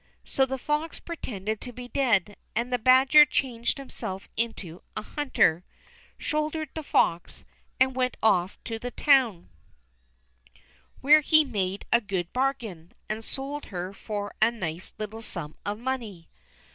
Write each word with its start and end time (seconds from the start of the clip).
So 0.25 0.47
the 0.47 0.57
fox 0.57 0.99
pretended 0.99 1.61
to 1.61 1.71
be 1.71 1.87
dead, 1.87 2.35
and 2.55 2.73
the 2.73 2.79
badger 2.79 3.23
changed 3.23 3.77
himself 3.77 4.29
into 4.35 4.81
a 4.97 5.03
hunter, 5.03 5.63
shouldered 6.17 6.69
the 6.73 6.81
fox, 6.81 7.45
and 7.79 7.95
went 7.95 8.17
off 8.23 8.57
to 8.63 8.79
the 8.79 8.89
town, 8.89 9.49
where 11.01 11.21
he 11.21 11.45
made 11.45 11.85
a 11.93 12.01
good 12.01 12.33
bargain, 12.33 12.93
and 13.09 13.23
sold 13.23 13.65
her 13.65 13.93
for 13.93 14.33
a 14.41 14.49
nice 14.49 14.91
little 14.97 15.21
sum 15.21 15.55
of 15.67 15.77
money. 15.77 16.27